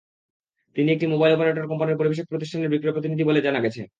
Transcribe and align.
তিনি 0.75 0.89
একটি 0.91 1.05
mobile 1.07 1.33
operator 1.35 1.69
কোম্পানির 1.71 1.99
পরিবেশক 1.99 2.25
প্রতিষ্ঠানের 2.29 2.71
বিক্রয় 2.73 2.95
প্রতিনিধি 2.95 3.23
বলে 3.25 3.39
জানা 3.41 3.59
গেছে। 3.59 3.81